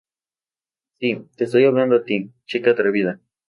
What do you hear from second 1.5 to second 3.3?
hablando a ti, chica atrevida.